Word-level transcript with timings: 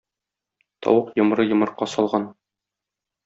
Тавык 0.85 1.11
йомры 1.19 1.45
йомырка 1.51 1.89
салган. 1.93 2.25